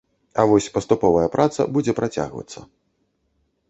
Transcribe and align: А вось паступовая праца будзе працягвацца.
А 0.43 0.45
вось 0.51 0.69
паступовая 0.77 1.27
праца 1.37 1.61
будзе 1.77 1.97
працягвацца. 2.03 2.69